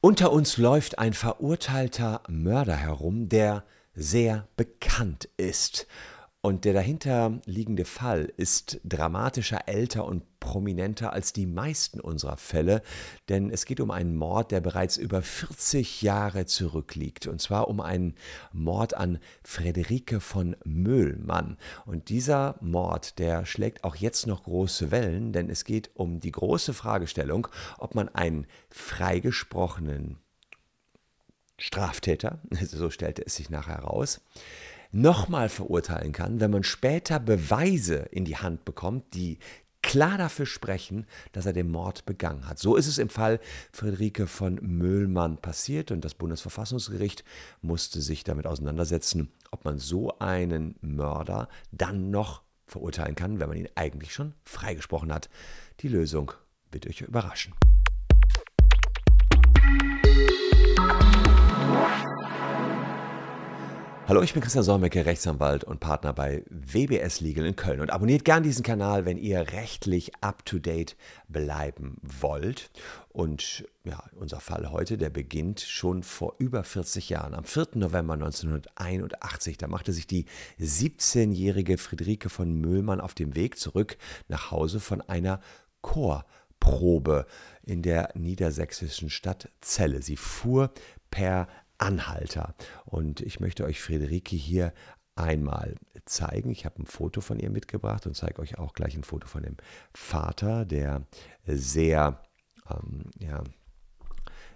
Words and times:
Unter 0.00 0.30
uns 0.30 0.58
läuft 0.58 1.00
ein 1.00 1.12
verurteilter 1.12 2.22
Mörder 2.28 2.76
herum, 2.76 3.28
der 3.28 3.64
sehr 3.94 4.46
bekannt 4.56 5.28
ist. 5.36 5.88
Und 6.40 6.64
der 6.64 6.72
dahinter 6.72 7.40
liegende 7.46 7.84
Fall 7.84 8.32
ist 8.36 8.80
dramatischer, 8.84 9.66
älter 9.66 10.04
und 10.04 10.22
prominenter 10.38 11.12
als 11.12 11.32
die 11.32 11.46
meisten 11.46 11.98
unserer 11.98 12.36
Fälle, 12.36 12.82
denn 13.28 13.50
es 13.50 13.64
geht 13.64 13.80
um 13.80 13.90
einen 13.90 14.14
Mord, 14.14 14.52
der 14.52 14.60
bereits 14.60 14.96
über 14.96 15.20
40 15.20 16.00
Jahre 16.00 16.46
zurückliegt, 16.46 17.26
und 17.26 17.40
zwar 17.40 17.66
um 17.66 17.80
einen 17.80 18.14
Mord 18.52 18.94
an 18.94 19.18
Friederike 19.42 20.20
von 20.20 20.54
Möhlmann. 20.64 21.58
Und 21.86 22.08
dieser 22.08 22.54
Mord, 22.60 23.18
der 23.18 23.44
schlägt 23.44 23.82
auch 23.82 23.96
jetzt 23.96 24.28
noch 24.28 24.44
große 24.44 24.92
Wellen, 24.92 25.32
denn 25.32 25.50
es 25.50 25.64
geht 25.64 25.90
um 25.94 26.20
die 26.20 26.32
große 26.32 26.72
Fragestellung, 26.72 27.48
ob 27.78 27.96
man 27.96 28.08
einen 28.10 28.46
freigesprochenen 28.70 30.18
Straftäter, 31.58 32.38
so 32.64 32.90
stellte 32.90 33.26
es 33.26 33.34
sich 33.34 33.50
nachher 33.50 33.78
heraus, 33.78 34.20
nochmal 34.90 35.48
verurteilen 35.48 36.12
kann, 36.12 36.40
wenn 36.40 36.50
man 36.50 36.64
später 36.64 37.20
Beweise 37.20 38.08
in 38.10 38.24
die 38.24 38.36
Hand 38.36 38.64
bekommt, 38.64 39.14
die 39.14 39.38
klar 39.82 40.18
dafür 40.18 40.46
sprechen, 40.46 41.06
dass 41.32 41.46
er 41.46 41.52
den 41.52 41.70
Mord 41.70 42.04
begangen 42.04 42.46
hat. 42.48 42.58
So 42.58 42.76
ist 42.76 42.86
es 42.86 42.98
im 42.98 43.08
Fall 43.08 43.40
Friederike 43.72 44.26
von 44.26 44.58
Möhlmann 44.60 45.38
passiert 45.38 45.90
und 45.90 46.04
das 46.04 46.14
Bundesverfassungsgericht 46.14 47.24
musste 47.62 48.00
sich 48.00 48.24
damit 48.24 48.46
auseinandersetzen, 48.46 49.32
ob 49.50 49.64
man 49.64 49.78
so 49.78 50.18
einen 50.18 50.76
Mörder 50.80 51.48
dann 51.70 52.10
noch 52.10 52.42
verurteilen 52.66 53.14
kann, 53.14 53.40
wenn 53.40 53.48
man 53.48 53.56
ihn 53.56 53.68
eigentlich 53.76 54.12
schon 54.12 54.34
freigesprochen 54.44 55.12
hat. 55.12 55.30
Die 55.80 55.88
Lösung 55.88 56.32
wird 56.70 56.86
euch 56.86 57.00
überraschen. 57.00 57.54
Hallo, 64.08 64.22
ich 64.22 64.32
bin 64.32 64.40
Christian 64.40 64.64
Solmecke, 64.64 65.04
Rechtsanwalt 65.04 65.64
und 65.64 65.80
Partner 65.80 66.14
bei 66.14 66.42
WBS 66.48 67.20
Legal 67.20 67.44
in 67.44 67.56
Köln. 67.56 67.82
Und 67.82 67.90
abonniert 67.90 68.24
gern 68.24 68.42
diesen 68.42 68.62
Kanal, 68.62 69.04
wenn 69.04 69.18
ihr 69.18 69.52
rechtlich 69.52 70.12
up-to-date 70.22 70.96
bleiben 71.28 71.98
wollt. 72.00 72.70
Und 73.10 73.66
ja, 73.84 74.02
unser 74.18 74.40
Fall 74.40 74.70
heute, 74.70 74.96
der 74.96 75.10
beginnt 75.10 75.60
schon 75.60 76.02
vor 76.02 76.36
über 76.38 76.64
40 76.64 77.10
Jahren, 77.10 77.34
am 77.34 77.44
4. 77.44 77.66
November 77.74 78.14
1981. 78.14 79.58
Da 79.58 79.66
machte 79.66 79.92
sich 79.92 80.06
die 80.06 80.24
17-jährige 80.58 81.76
Friederike 81.76 82.30
von 82.30 82.54
Müllmann 82.54 83.02
auf 83.02 83.12
dem 83.12 83.36
Weg 83.36 83.58
zurück 83.58 83.98
nach 84.26 84.50
Hause 84.50 84.80
von 84.80 85.02
einer 85.02 85.38
Chorprobe 85.82 87.26
in 87.62 87.82
der 87.82 88.08
niedersächsischen 88.14 89.10
Stadt 89.10 89.50
Celle. 89.60 90.00
Sie 90.00 90.16
fuhr 90.16 90.72
per 91.10 91.46
Anhalter. 91.78 92.54
Und 92.84 93.20
ich 93.20 93.40
möchte 93.40 93.64
euch 93.64 93.80
Friederike 93.80 94.36
hier 94.36 94.72
einmal 95.14 95.74
zeigen. 96.04 96.50
Ich 96.50 96.64
habe 96.64 96.82
ein 96.82 96.86
Foto 96.86 97.20
von 97.20 97.38
ihr 97.38 97.50
mitgebracht 97.50 98.06
und 98.06 98.14
zeige 98.14 98.40
euch 98.40 98.58
auch 98.58 98.72
gleich 98.72 98.96
ein 98.96 99.04
Foto 99.04 99.26
von 99.26 99.42
dem 99.42 99.56
Vater, 99.92 100.64
der 100.64 101.02
sehr, 101.46 102.22
ähm, 102.70 103.10
ja, 103.18 103.42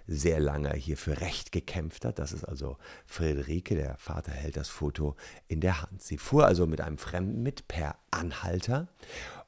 sehr 0.06 0.40
lange 0.40 0.72
hier 0.74 0.96
für 0.96 1.20
Recht 1.20 1.52
gekämpft 1.52 2.04
hat. 2.04 2.18
Das 2.18 2.32
ist 2.32 2.44
also 2.44 2.76
Friederike, 3.06 3.74
der 3.74 3.96
Vater 3.96 4.32
hält 4.32 4.56
das 4.56 4.68
Foto 4.68 5.16
in 5.48 5.60
der 5.60 5.82
Hand. 5.82 6.02
Sie 6.02 6.18
fuhr 6.18 6.46
also 6.46 6.66
mit 6.66 6.80
einem 6.80 6.98
Fremden 6.98 7.42
mit 7.42 7.68
per 7.68 7.96
Anhalter 8.10 8.88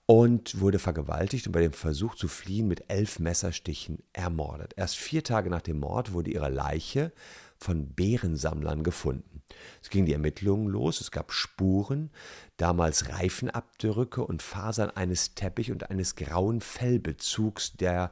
und 0.06 0.60
wurde 0.60 0.78
vergewaltigt 0.78 1.46
und 1.46 1.52
bei 1.52 1.62
dem 1.62 1.72
Versuch 1.72 2.14
zu 2.14 2.28
fliehen 2.28 2.68
mit 2.68 2.84
elf 2.88 3.18
Messerstichen 3.18 4.02
ermordet. 4.12 4.74
Erst 4.76 4.96
vier 4.96 5.24
Tage 5.24 5.48
nach 5.48 5.62
dem 5.62 5.80
Mord 5.80 6.12
wurde 6.12 6.30
ihre 6.30 6.50
Leiche 6.50 7.12
von 7.56 7.94
Bärensammlern 7.94 8.82
gefunden. 8.82 9.42
Es 9.82 9.88
ging 9.88 10.04
die 10.04 10.12
Ermittlungen 10.12 10.66
los, 10.66 11.00
es 11.00 11.10
gab 11.10 11.32
Spuren, 11.32 12.10
damals 12.56 13.08
Reifenabdrücke 13.08 14.24
und 14.24 14.42
Fasern 14.42 14.90
eines 14.90 15.34
Teppich 15.34 15.72
und 15.72 15.90
eines 15.90 16.16
grauen 16.16 16.60
Fellbezugs, 16.60 17.74
der 17.74 18.10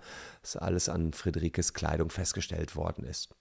alles 0.55 0.89
an 0.89 1.13
Friederikes 1.13 1.75
Kleidung 1.75 2.09
festgestellt 2.09 2.77
worden 2.77 3.05
ist. 3.05 3.35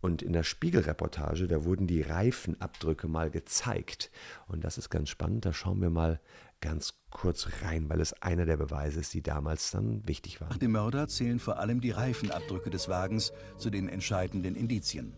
Und 0.00 0.22
in 0.22 0.32
der 0.32 0.44
Spiegelreportage, 0.44 1.46
da 1.46 1.64
wurden 1.64 1.86
die 1.86 2.02
Reifenabdrücke 2.02 3.06
mal 3.06 3.30
gezeigt. 3.30 4.10
Und 4.46 4.64
das 4.64 4.78
ist 4.78 4.90
ganz 4.90 5.10
spannend, 5.10 5.44
da 5.44 5.52
schauen 5.52 5.80
wir 5.80 5.90
mal 5.90 6.20
ganz 6.60 6.94
kurz 7.10 7.48
rein, 7.62 7.88
weil 7.88 8.00
es 8.00 8.12
einer 8.22 8.46
der 8.46 8.56
Beweise 8.56 9.00
ist, 9.00 9.14
die 9.14 9.22
damals 9.22 9.70
dann 9.70 10.06
wichtig 10.06 10.40
waren. 10.40 10.50
Nach 10.50 10.58
dem 10.58 10.72
Mörder 10.72 11.08
zählen 11.08 11.38
vor 11.38 11.58
allem 11.58 11.80
die 11.80 11.90
Reifenabdrücke 11.90 12.70
des 12.70 12.88
Wagens 12.88 13.32
zu 13.56 13.70
den 13.70 13.88
entscheidenden 13.88 14.54
Indizien. 14.54 15.12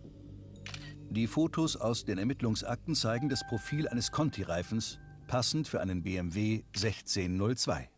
Die 1.11 1.27
Fotos 1.27 1.77
aus 1.77 2.05
den 2.05 2.19
Ermittlungsakten 2.19 2.95
zeigen 2.95 3.29
das 3.29 3.47
Profil 3.47 3.87
eines 3.89 4.13
Conti-Reifens, 4.13 4.99
passend 5.27 5.69
für 5.69 5.81
einen 5.81 6.03
BMW 6.03 6.63
1602. 6.75 7.91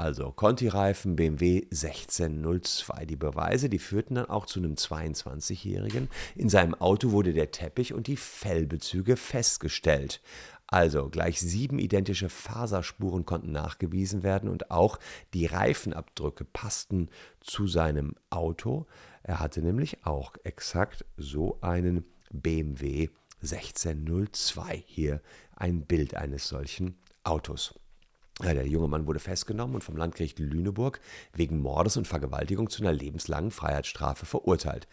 Also 0.00 0.32
Conti-Reifen 0.32 1.14
BMW 1.14 1.64
1602. 1.64 3.04
Die 3.04 3.16
Beweise, 3.16 3.68
die 3.68 3.78
führten 3.78 4.14
dann 4.14 4.30
auch 4.30 4.46
zu 4.46 4.58
einem 4.58 4.72
22-Jährigen. 4.72 6.08
In 6.34 6.48
seinem 6.48 6.74
Auto 6.74 7.10
wurde 7.10 7.34
der 7.34 7.50
Teppich 7.50 7.92
und 7.92 8.06
die 8.06 8.16
Fellbezüge 8.16 9.18
festgestellt. 9.18 10.22
Also 10.68 11.10
gleich 11.10 11.38
sieben 11.38 11.78
identische 11.78 12.30
Faserspuren 12.30 13.26
konnten 13.26 13.52
nachgewiesen 13.52 14.22
werden 14.22 14.48
und 14.48 14.70
auch 14.70 14.98
die 15.34 15.44
Reifenabdrücke 15.44 16.46
passten 16.46 17.10
zu 17.40 17.66
seinem 17.66 18.14
Auto. 18.30 18.86
Er 19.22 19.38
hatte 19.38 19.60
nämlich 19.60 20.06
auch 20.06 20.32
exakt 20.44 21.04
so 21.18 21.58
einen 21.60 22.06
BMW 22.32 23.10
1602. 23.42 24.82
Hier 24.86 25.20
ein 25.56 25.84
Bild 25.84 26.14
eines 26.14 26.48
solchen 26.48 26.96
Autos. 27.22 27.74
Der 28.42 28.66
junge 28.66 28.88
Mann 28.88 29.06
wurde 29.06 29.20
festgenommen 29.20 29.76
und 29.76 29.84
vom 29.84 29.96
Landgericht 29.96 30.38
Lüneburg 30.38 31.00
wegen 31.34 31.60
Mordes 31.60 31.96
und 31.96 32.06
Vergewaltigung 32.06 32.70
zu 32.70 32.82
einer 32.82 32.92
lebenslangen 32.92 33.50
Freiheitsstrafe 33.50 34.26
verurteilt. 34.26 34.88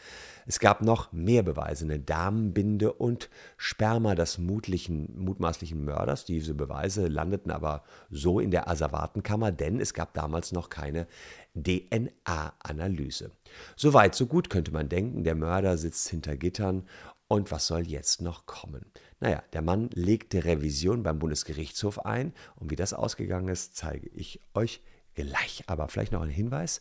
Es 0.46 0.59
gab 0.59 0.81
noch 0.81 1.12
mehr 1.12 1.44
Beweise, 1.44 1.85
eine 1.85 2.00
Damenbinde 2.00 2.94
und 2.94 3.30
Sperma 3.58 4.16
des 4.16 4.38
mutmaßlichen 4.38 5.84
Mörders. 5.84 6.25
Diese 6.25 6.53
Beweise 6.53 7.08
landeten 7.08 7.52
aber 7.52 7.84
so 8.09 8.40
in 8.40 8.52
der 8.52 8.69
Asservatenkammer, 8.69 9.52
denn 9.52 9.79
es 9.79 9.94
gab 9.94 10.14
damals 10.14 10.52
noch 10.52 10.69
keine 10.69 11.08
DNA-Analyse. 11.56 13.31
Soweit, 13.75 14.16
so 14.16 14.28
gut 14.28 14.50
könnte 14.50 14.72
man 14.72 14.90
denken, 14.90 15.24
der 15.24 15.35
Mörder 15.35 15.78
sitzt 15.78 16.09
hinter 16.09 16.38
Gittern 16.38 16.84
und 17.28 17.52
was 17.52 17.68
soll 17.68 17.88
jetzt 17.88 18.22
noch 18.22 18.46
kommen? 18.46 18.86
Naja, 19.20 19.44
der 19.54 19.62
Mann 19.62 19.90
legte 19.94 20.46
Revision 20.46 21.04
beim 21.04 21.20
Bundesgerichtshof 21.20 22.06
ein 22.06 22.34
und 22.56 22.72
wie 22.72 22.76
das 22.76 22.94
ausgegangen 22.94 23.50
ist, 23.50 23.76
zeige 23.76 24.08
ich 24.10 24.42
euch 24.54 24.82
gleich. 25.18 25.64
Aber 25.68 25.88
vielleicht 25.90 26.12
noch 26.12 26.22
ein 26.22 26.30
Hinweis. 26.30 26.80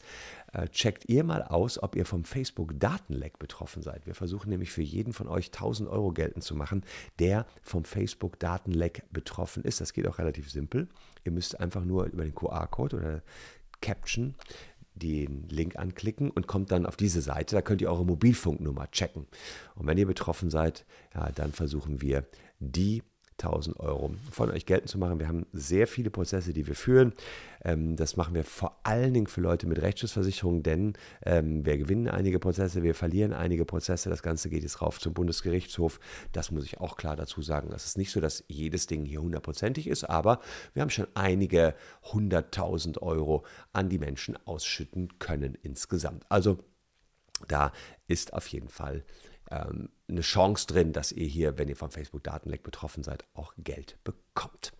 Äh, 0.52 0.68
checkt 0.68 1.08
ihr 1.08 1.24
mal 1.24 1.42
aus, 1.42 1.82
ob 1.82 1.96
ihr 1.96 2.04
vom 2.04 2.24
Facebook-Datenleck 2.24 3.38
betroffen 3.38 3.82
seid. 3.82 4.06
Wir 4.06 4.14
versuchen 4.14 4.50
nämlich 4.50 4.70
für 4.70 4.82
jeden 4.82 5.12
von 5.12 5.26
euch 5.26 5.46
1000 5.46 5.88
Euro 5.88 6.12
geltend 6.12 6.44
zu 6.44 6.54
machen, 6.54 6.84
der 7.18 7.46
vom 7.62 7.84
Facebook-Datenleck 7.84 9.04
betroffen 9.10 9.64
ist. 9.64 9.80
Das 9.80 9.92
geht 9.92 10.06
auch 10.06 10.18
relativ 10.18 10.50
simpel. 10.50 10.88
Ihr 11.24 11.32
müsst 11.32 11.58
einfach 11.58 11.84
nur 11.84 12.04
über 12.04 12.24
den 12.24 12.34
QR-Code 12.34 12.96
oder 12.96 13.22
Caption 13.80 14.34
den 14.96 15.48
Link 15.48 15.76
anklicken 15.76 16.30
und 16.30 16.46
kommt 16.46 16.72
dann 16.72 16.86
auf 16.86 16.96
diese 16.96 17.20
Seite. 17.20 17.54
Da 17.54 17.62
könnt 17.62 17.80
ihr 17.80 17.90
eure 17.90 18.04
Mobilfunknummer 18.04 18.90
checken. 18.90 19.26
Und 19.74 19.86
wenn 19.86 19.98
ihr 19.98 20.06
betroffen 20.06 20.50
seid, 20.50 20.84
ja, 21.14 21.30
dann 21.30 21.52
versuchen 21.52 22.00
wir 22.00 22.24
die 22.58 23.02
1000 23.42 23.78
Euro 23.80 24.14
von 24.30 24.50
euch 24.50 24.66
geltend 24.66 24.90
zu 24.90 24.98
machen. 24.98 25.18
Wir 25.18 25.28
haben 25.28 25.46
sehr 25.52 25.86
viele 25.86 26.10
Prozesse, 26.10 26.52
die 26.52 26.66
wir 26.66 26.74
führen. 26.74 27.12
Ähm, 27.64 27.96
das 27.96 28.16
machen 28.16 28.34
wir 28.34 28.44
vor 28.44 28.80
allen 28.82 29.12
Dingen 29.14 29.26
für 29.26 29.40
Leute 29.40 29.66
mit 29.66 29.80
Rechtsschutzversicherung, 29.80 30.62
denn 30.62 30.94
ähm, 31.24 31.64
wir 31.64 31.76
gewinnen 31.78 32.08
einige 32.08 32.38
Prozesse, 32.38 32.82
wir 32.82 32.94
verlieren 32.94 33.32
einige 33.32 33.64
Prozesse. 33.64 34.08
Das 34.08 34.22
Ganze 34.22 34.48
geht 34.48 34.62
jetzt 34.62 34.80
rauf 34.80 35.00
zum 35.00 35.14
Bundesgerichtshof. 35.14 36.00
Das 36.32 36.50
muss 36.50 36.64
ich 36.64 36.80
auch 36.80 36.96
klar 36.96 37.16
dazu 37.16 37.42
sagen. 37.42 37.70
Es 37.74 37.84
ist 37.84 37.98
nicht 37.98 38.10
so, 38.10 38.20
dass 38.20 38.44
jedes 38.48 38.86
Ding 38.86 39.04
hier 39.04 39.20
hundertprozentig 39.20 39.86
ist, 39.86 40.04
aber 40.04 40.40
wir 40.72 40.82
haben 40.82 40.90
schon 40.90 41.08
einige 41.14 41.74
hunderttausend 42.12 43.02
Euro 43.02 43.44
an 43.72 43.88
die 43.88 43.98
Menschen 43.98 44.38
ausschütten 44.46 45.18
können 45.18 45.56
insgesamt. 45.62 46.24
Also 46.28 46.58
da 47.48 47.72
ist 48.06 48.32
auf 48.32 48.46
jeden 48.48 48.68
Fall 48.68 49.04
ähm, 49.50 49.90
eine 50.08 50.20
Chance 50.20 50.66
drin, 50.66 50.92
dass 50.92 51.12
ihr 51.12 51.26
hier, 51.26 51.58
wenn 51.58 51.68
ihr 51.68 51.76
vom 51.76 51.90
Facebook-Datenleck 51.90 52.62
betroffen 52.62 53.02
seid, 53.02 53.24
auch 53.34 53.54
Geld 53.58 53.98
bekommt. 54.04 54.72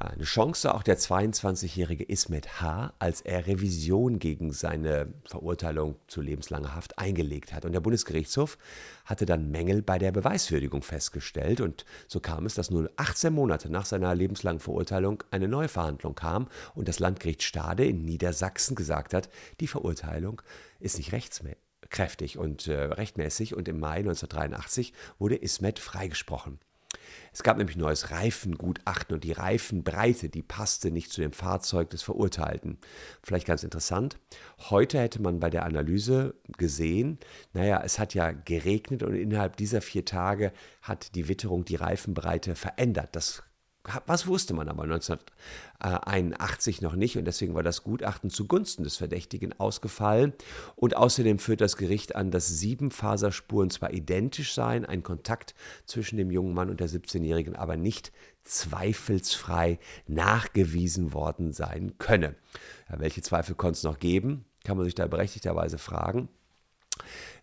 Ja, 0.00 0.08
eine 0.08 0.24
Chance 0.24 0.74
auch 0.74 0.82
der 0.82 0.98
22-jährige 0.98 2.02
Ismet 2.02 2.60
H., 2.60 2.92
als 2.98 3.20
er 3.20 3.46
Revision 3.46 4.18
gegen 4.18 4.52
seine 4.52 5.14
Verurteilung 5.24 5.94
zu 6.08 6.20
lebenslanger 6.20 6.74
Haft 6.74 6.98
eingelegt 6.98 7.52
hat. 7.52 7.64
Und 7.64 7.72
der 7.72 7.80
Bundesgerichtshof 7.80 8.58
hatte 9.04 9.24
dann 9.24 9.52
Mängel 9.52 9.82
bei 9.82 10.00
der 10.00 10.10
Beweiswürdigung 10.10 10.82
festgestellt. 10.82 11.60
Und 11.60 11.84
so 12.08 12.18
kam 12.18 12.44
es, 12.44 12.54
dass 12.54 12.72
nur 12.72 12.90
18 12.96 13.32
Monate 13.32 13.70
nach 13.70 13.86
seiner 13.86 14.12
lebenslangen 14.16 14.58
Verurteilung 14.58 15.22
eine 15.30 15.46
neue 15.46 15.68
Verhandlung 15.68 16.16
kam 16.16 16.48
und 16.74 16.88
das 16.88 16.98
Landgericht 16.98 17.44
Stade 17.44 17.86
in 17.86 18.04
Niedersachsen 18.04 18.74
gesagt 18.74 19.14
hat, 19.14 19.28
die 19.60 19.68
Verurteilung 19.68 20.42
ist 20.80 20.98
nicht 20.98 21.12
rechtsmäßig 21.12 21.63
kräftig 21.94 22.36
und 22.36 22.66
äh, 22.66 22.74
rechtmäßig 22.74 23.54
und 23.54 23.68
im 23.68 23.80
Mai 23.80 23.98
1983 23.98 24.92
wurde 25.18 25.36
Ismet 25.36 25.78
freigesprochen. 25.78 26.58
Es 27.32 27.42
gab 27.42 27.56
nämlich 27.56 27.76
neues 27.76 28.10
Reifengutachten 28.10 29.14
und 29.14 29.24
die 29.24 29.32
Reifenbreite, 29.32 30.28
die 30.28 30.42
passte 30.42 30.90
nicht 30.90 31.12
zu 31.12 31.20
dem 31.20 31.32
Fahrzeug 31.32 31.90
des 31.90 32.02
Verurteilten. 32.02 32.78
Vielleicht 33.22 33.46
ganz 33.46 33.62
interessant. 33.62 34.18
Heute 34.70 34.98
hätte 34.98 35.22
man 35.22 35.40
bei 35.40 35.50
der 35.50 35.64
Analyse 35.64 36.34
gesehen, 36.58 37.18
naja, 37.52 37.80
es 37.84 37.98
hat 37.98 38.14
ja 38.14 38.32
geregnet 38.32 39.02
und 39.02 39.14
innerhalb 39.14 39.56
dieser 39.56 39.80
vier 39.80 40.04
Tage 40.04 40.52
hat 40.82 41.14
die 41.14 41.28
Witterung 41.28 41.64
die 41.64 41.76
Reifenbreite 41.76 42.54
verändert. 42.54 43.10
Das 43.12 43.42
was 44.06 44.26
wusste 44.26 44.54
man 44.54 44.68
aber 44.68 44.84
1981 44.84 46.80
noch 46.80 46.94
nicht 46.94 47.18
und 47.18 47.26
deswegen 47.26 47.54
war 47.54 47.62
das 47.62 47.82
Gutachten 47.82 48.30
zugunsten 48.30 48.82
des 48.82 48.96
Verdächtigen 48.96 49.58
ausgefallen. 49.60 50.32
Und 50.74 50.96
außerdem 50.96 51.38
führt 51.38 51.60
das 51.60 51.76
Gericht 51.76 52.16
an, 52.16 52.30
dass 52.30 52.48
sieben 52.48 52.90
Faserspuren 52.90 53.70
zwar 53.70 53.92
identisch 53.92 54.54
seien, 54.54 54.86
ein 54.86 55.02
Kontakt 55.02 55.54
zwischen 55.84 56.16
dem 56.16 56.30
jungen 56.30 56.54
Mann 56.54 56.70
und 56.70 56.80
der 56.80 56.88
17-Jährigen 56.88 57.56
aber 57.56 57.76
nicht 57.76 58.12
zweifelsfrei 58.42 59.78
nachgewiesen 60.06 61.12
worden 61.12 61.52
sein 61.52 61.98
könne. 61.98 62.36
Ja, 62.90 63.00
welche 63.00 63.22
Zweifel 63.22 63.54
konnte 63.54 63.76
es 63.76 63.82
noch 63.82 63.98
geben? 63.98 64.44
Kann 64.64 64.76
man 64.76 64.84
sich 64.84 64.94
da 64.94 65.06
berechtigterweise 65.06 65.78
fragen. 65.78 66.28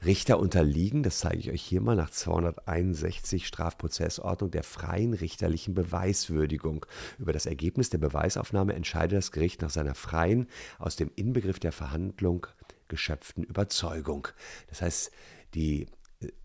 Richter 0.05 0.39
unterliegen, 0.39 1.03
das 1.03 1.19
zeige 1.19 1.37
ich 1.37 1.51
euch 1.51 1.61
hier 1.61 1.81
mal, 1.81 1.95
nach 1.95 2.09
261 2.09 3.47
Strafprozessordnung 3.47 4.51
der 4.51 4.63
freien 4.63 5.13
richterlichen 5.13 5.73
Beweiswürdigung. 5.73 6.85
Über 7.17 7.33
das 7.33 7.45
Ergebnis 7.45 7.89
der 7.89 7.99
Beweisaufnahme 7.99 8.73
entscheidet 8.73 9.17
das 9.17 9.31
Gericht 9.31 9.61
nach 9.61 9.69
seiner 9.69 9.95
freien, 9.95 10.47
aus 10.79 10.95
dem 10.95 11.11
Inbegriff 11.15 11.59
der 11.59 11.71
Verhandlung 11.71 12.47
geschöpften 12.87 13.43
Überzeugung. 13.43 14.27
Das 14.67 14.81
heißt, 14.81 15.11
die 15.53 15.87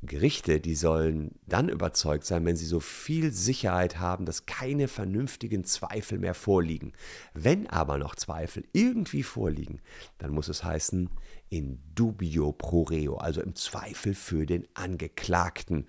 Gerichte, 0.02 0.61
die 0.61 0.75
sollen 0.75 1.38
dann 1.46 1.69
überzeugt 1.69 2.25
sein, 2.25 2.46
wenn 2.46 2.56
sie 2.56 2.64
so 2.64 2.81
viel 2.81 3.32
Sicherheit 3.32 3.99
haben, 3.99 4.25
dass 4.25 4.46
keine 4.46 4.88
vernünftigen 4.88 5.64
Zweifel 5.64 6.19
mehr 6.19 6.34
vorliegen. 6.34 6.93
Wenn 7.34 7.67
aber 7.69 7.99
noch 7.99 8.14
Zweifel 8.14 8.64
irgendwie 8.73 9.23
vorliegen, 9.23 9.81
dann 10.19 10.32
muss 10.32 10.49
es 10.49 10.64
heißen 10.64 11.11
in 11.50 11.82
dubio 11.94 12.52
pro 12.52 12.84
reo, 12.84 13.17
also 13.17 13.43
im 13.43 13.55
Zweifel 13.55 14.14
für 14.14 14.46
den 14.46 14.67
Angeklagten. 14.75 15.87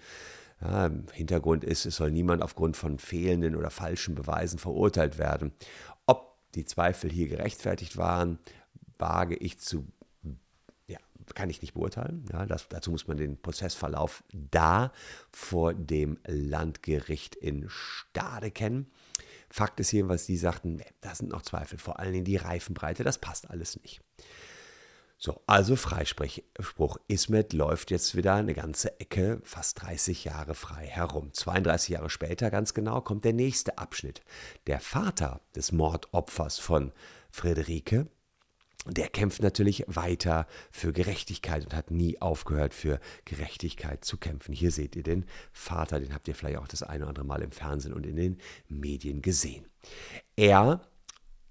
Ja, 0.61 0.91
Hintergrund 1.13 1.63
ist, 1.63 1.85
es 1.85 1.95
soll 1.95 2.11
niemand 2.11 2.41
aufgrund 2.41 2.75
von 2.75 2.99
fehlenden 2.99 3.55
oder 3.55 3.69
falschen 3.69 4.15
Beweisen 4.15 4.59
verurteilt 4.59 5.17
werden. 5.17 5.53
Ob 6.07 6.35
die 6.55 6.65
Zweifel 6.65 7.09
hier 7.09 7.27
gerechtfertigt 7.27 7.95
waren, 7.95 8.39
wage 8.97 9.35
ich 9.35 9.59
zu 9.59 9.87
kann 11.35 11.49
ich 11.49 11.61
nicht 11.61 11.73
beurteilen. 11.73 12.25
Ja, 12.31 12.45
das, 12.45 12.67
dazu 12.69 12.91
muss 12.91 13.07
man 13.07 13.17
den 13.17 13.41
Prozessverlauf 13.41 14.23
da 14.31 14.91
vor 15.31 15.73
dem 15.73 16.19
Landgericht 16.25 17.35
in 17.35 17.65
Stade 17.69 18.51
kennen. 18.51 18.91
Fakt 19.49 19.79
ist 19.79 19.89
hier, 19.89 20.09
was 20.09 20.25
die 20.25 20.37
sagten, 20.37 20.81
da 21.01 21.15
sind 21.15 21.31
noch 21.31 21.41
Zweifel, 21.41 21.79
vor 21.79 21.99
allen 21.99 22.13
Dingen 22.13 22.25
die 22.25 22.35
Reifenbreite, 22.35 23.03
das 23.03 23.17
passt 23.17 23.49
alles 23.49 23.81
nicht. 23.81 24.01
So, 25.19 25.41
also 25.47 25.75
Freispruch. 25.75 26.97
Ismet 27.07 27.53
läuft 27.53 27.89
jetzt 27.89 28.15
wieder 28.15 28.35
eine 28.35 28.53
ganze 28.53 28.99
Ecke, 28.99 29.41
fast 29.43 29.81
30 29.81 30.25
Jahre 30.25 30.53
frei 30.53 30.85
herum. 30.85 31.33
32 31.33 31.89
Jahre 31.89 32.11
später, 32.11 32.51
ganz 32.51 32.75
genau, 32.75 33.01
kommt 33.01 33.25
der 33.25 33.33
nächste 33.33 33.79
Abschnitt. 33.79 34.21
Der 34.67 34.79
Vater 34.79 35.41
des 35.55 35.71
Mordopfers 35.71 36.59
von 36.59 36.91
Friederike 37.31 38.07
der 38.89 39.09
kämpft 39.09 39.41
natürlich 39.41 39.83
weiter 39.87 40.47
für 40.71 40.93
Gerechtigkeit 40.93 41.63
und 41.65 41.73
hat 41.73 41.91
nie 41.91 42.21
aufgehört, 42.21 42.73
für 42.73 42.99
Gerechtigkeit 43.25 44.05
zu 44.05 44.17
kämpfen. 44.17 44.53
Hier 44.53 44.71
seht 44.71 44.95
ihr 44.95 45.03
den 45.03 45.25
Vater, 45.51 45.99
den 45.99 46.13
habt 46.13 46.27
ihr 46.27 46.35
vielleicht 46.35 46.57
auch 46.57 46.67
das 46.67 46.83
eine 46.83 47.03
oder 47.03 47.09
andere 47.09 47.25
Mal 47.25 47.41
im 47.41 47.51
Fernsehen 47.51 47.93
und 47.93 48.05
in 48.05 48.15
den 48.15 48.37
Medien 48.69 49.21
gesehen. 49.21 49.65
Er 50.35 50.81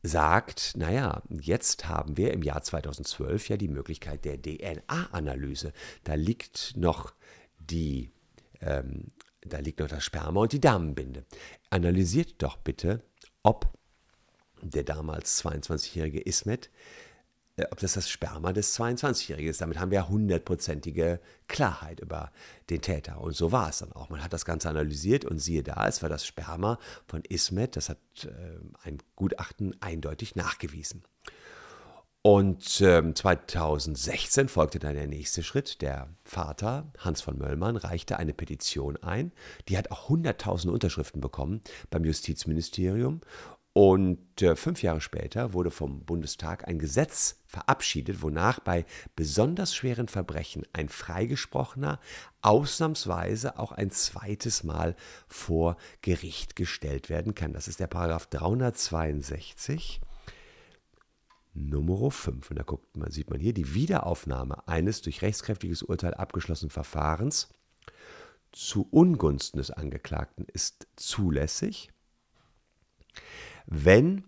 sagt, 0.02 0.74
naja, 0.76 1.22
jetzt 1.28 1.88
haben 1.88 2.16
wir 2.16 2.32
im 2.32 2.42
Jahr 2.42 2.62
2012 2.62 3.48
ja 3.48 3.56
die 3.56 3.68
Möglichkeit 3.68 4.24
der 4.24 4.40
DNA-Analyse. 4.40 5.72
Da 6.04 6.14
liegt 6.14 6.74
noch 6.76 7.12
die, 7.58 8.12
ähm, 8.60 9.08
da 9.40 9.58
liegt 9.58 9.80
noch 9.80 9.88
das 9.88 10.04
Sperma 10.04 10.40
und 10.40 10.52
die 10.52 10.60
Damenbinde. 10.60 11.24
Analysiert 11.70 12.34
doch 12.38 12.56
bitte, 12.56 13.02
ob 13.42 13.72
der 14.62 14.84
damals 14.84 15.44
22-jährige 15.44 16.20
Ismet 16.20 16.70
ob 17.70 17.78
das 17.78 17.94
das 17.94 18.10
Sperma 18.10 18.52
des 18.52 18.78
22-Jährigen 18.78 19.50
ist. 19.50 19.60
Damit 19.60 19.78
haben 19.78 19.90
wir 19.90 20.08
hundertprozentige 20.08 21.20
Klarheit 21.48 22.00
über 22.00 22.30
den 22.68 22.82
Täter. 22.82 23.20
Und 23.20 23.34
so 23.34 23.52
war 23.52 23.70
es 23.70 23.78
dann 23.78 23.92
auch. 23.92 24.10
Man 24.10 24.22
hat 24.22 24.32
das 24.32 24.44
Ganze 24.44 24.68
analysiert 24.68 25.24
und 25.24 25.38
siehe 25.38 25.62
da, 25.62 25.86
es 25.88 26.02
war 26.02 26.08
das 26.08 26.26
Sperma 26.26 26.78
von 27.06 27.22
Ismet. 27.22 27.76
Das 27.76 27.88
hat 27.88 27.98
äh, 28.24 28.28
ein 28.82 28.98
Gutachten 29.14 29.74
eindeutig 29.80 30.36
nachgewiesen. 30.36 31.02
Und 32.26 32.80
ähm, 32.80 33.14
2016 33.14 34.48
folgte 34.48 34.80
dann 34.80 34.96
der 34.96 35.06
nächste 35.06 35.44
Schritt. 35.44 35.80
Der 35.80 36.08
Vater, 36.24 36.90
Hans 36.98 37.20
von 37.20 37.38
Möllmann, 37.38 37.76
reichte 37.76 38.18
eine 38.18 38.34
Petition 38.34 38.96
ein. 38.96 39.30
Die 39.68 39.78
hat 39.78 39.92
auch 39.92 40.10
100.000 40.10 40.70
Unterschriften 40.70 41.20
bekommen 41.20 41.60
beim 41.88 42.04
Justizministerium. 42.04 43.20
Und 43.76 44.40
äh, 44.40 44.56
fünf 44.56 44.82
Jahre 44.82 45.02
später 45.02 45.52
wurde 45.52 45.70
vom 45.70 46.00
Bundestag 46.00 46.66
ein 46.66 46.78
Gesetz 46.78 47.42
verabschiedet, 47.46 48.22
wonach 48.22 48.58
bei 48.58 48.86
besonders 49.16 49.74
schweren 49.74 50.08
Verbrechen 50.08 50.66
ein 50.72 50.88
Freigesprochener 50.88 52.00
ausnahmsweise 52.40 53.58
auch 53.58 53.72
ein 53.72 53.90
zweites 53.90 54.64
Mal 54.64 54.96
vor 55.28 55.76
Gericht 56.00 56.56
gestellt 56.56 57.10
werden 57.10 57.34
kann. 57.34 57.52
Das 57.52 57.68
ist 57.68 57.78
der 57.78 57.86
Paragraph 57.86 58.24
362. 58.28 60.00
Nummer 61.52 62.10
5. 62.10 62.48
Und 62.48 62.56
da 62.56 62.62
guckt 62.62 62.96
man, 62.96 63.10
sieht 63.10 63.28
man 63.28 63.40
hier 63.40 63.52
die 63.52 63.74
Wiederaufnahme 63.74 64.66
eines 64.66 65.02
durch 65.02 65.20
rechtskräftiges 65.20 65.82
Urteil 65.82 66.14
abgeschlossenen 66.14 66.70
Verfahrens 66.70 67.50
zu 68.52 68.88
Ungunsten 68.90 69.58
des 69.58 69.70
Angeklagten 69.70 70.46
ist 70.50 70.86
zulässig 70.96 71.90
wenn 73.66 74.24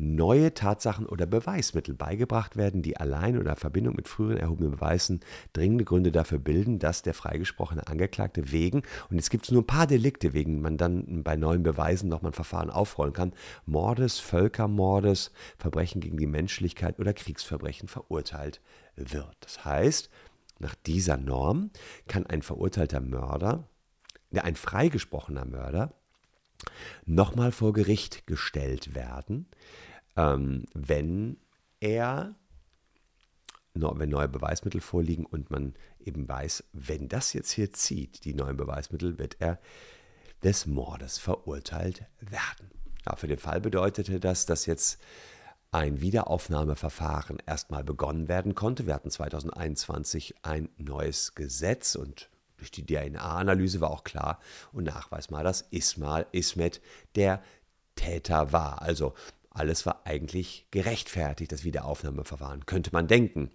neue 0.00 0.54
Tatsachen 0.54 1.06
oder 1.06 1.26
Beweismittel 1.26 1.94
beigebracht 1.94 2.56
werden, 2.56 2.82
die 2.82 2.96
allein 2.96 3.38
oder 3.38 3.50
in 3.50 3.56
Verbindung 3.56 3.94
mit 3.96 4.08
früheren 4.08 4.38
erhobenen 4.38 4.72
Beweisen 4.72 5.20
dringende 5.52 5.84
Gründe 5.84 6.10
dafür 6.10 6.38
bilden, 6.38 6.78
dass 6.78 7.02
der 7.02 7.14
freigesprochene 7.14 7.86
Angeklagte 7.86 8.50
wegen, 8.50 8.82
und 9.10 9.16
jetzt 9.16 9.30
gibt 9.30 9.44
es 9.44 9.50
nur 9.50 9.62
ein 9.62 9.66
paar 9.66 9.86
Delikte, 9.86 10.32
wegen 10.32 10.60
man 10.62 10.78
dann 10.78 11.22
bei 11.22 11.36
neuen 11.36 11.62
Beweisen 11.62 12.08
nochmal 12.08 12.30
ein 12.30 12.34
Verfahren 12.34 12.70
aufrollen 12.70 13.12
kann, 13.12 13.34
Mordes, 13.66 14.18
Völkermordes, 14.18 15.32
Verbrechen 15.58 16.00
gegen 16.00 16.16
die 16.16 16.26
Menschlichkeit 16.26 16.98
oder 16.98 17.12
Kriegsverbrechen 17.12 17.88
verurteilt 17.88 18.60
wird. 18.96 19.36
Das 19.40 19.64
heißt, 19.64 20.10
nach 20.58 20.74
dieser 20.74 21.16
Norm 21.16 21.70
kann 22.08 22.26
ein 22.26 22.42
verurteilter 22.42 23.00
Mörder, 23.00 23.68
ein 24.32 24.56
freigesprochener 24.56 25.44
Mörder, 25.44 25.94
nochmal 27.06 27.52
vor 27.52 27.72
Gericht 27.72 28.26
gestellt 28.26 28.94
werden, 28.94 29.46
ähm, 30.16 30.64
wenn 30.74 31.36
er 31.80 32.34
wenn 33.72 34.10
neue 34.10 34.28
Beweismittel 34.28 34.80
vorliegen 34.80 35.24
und 35.24 35.50
man 35.50 35.74
eben 36.00 36.28
weiß, 36.28 36.64
wenn 36.72 37.08
das 37.08 37.32
jetzt 37.32 37.52
hier 37.52 37.72
zieht, 37.72 38.24
die 38.24 38.34
neuen 38.34 38.56
Beweismittel, 38.56 39.18
wird 39.18 39.36
er 39.38 39.60
des 40.42 40.66
Mordes 40.66 41.18
verurteilt 41.18 42.04
werden. 42.20 42.70
Ja, 43.06 43.16
für 43.16 43.28
den 43.28 43.38
Fall 43.38 43.60
bedeutete 43.60 44.20
das, 44.20 44.44
dass 44.44 44.66
jetzt 44.66 44.98
ein 45.72 46.00
Wiederaufnahmeverfahren 46.00 47.38
erstmal 47.46 47.84
begonnen 47.84 48.28
werden 48.28 48.54
konnte. 48.54 48.86
Wir 48.86 48.94
hatten 48.94 49.10
2021 49.10 50.34
ein 50.42 50.68
neues 50.76 51.34
Gesetz 51.34 51.94
und 51.94 52.28
durch 52.60 52.70
die 52.70 52.86
DNA-Analyse 52.86 53.80
war 53.80 53.90
auch 53.90 54.04
klar 54.04 54.38
und 54.72 54.84
nachweisbar, 54.84 55.42
dass 55.42 55.62
Ismail 55.70 56.26
Ismet 56.32 56.80
der 57.16 57.42
Täter 57.96 58.52
war. 58.52 58.82
Also 58.82 59.14
alles 59.50 59.84
war 59.84 60.02
eigentlich 60.04 60.66
gerechtfertigt, 60.70 61.52
das 61.52 61.64
Wiederaufnahmeverfahren, 61.64 62.66
könnte 62.66 62.90
man 62.92 63.08
denken. 63.08 63.50